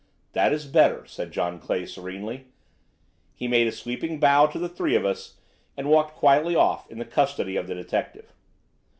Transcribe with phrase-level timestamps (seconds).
[0.31, 2.47] "That is better," said John Clay serenely.
[3.35, 5.35] He made a sweeping bow to the three of us
[5.77, 8.33] and walked quietly off in the custody of the detective.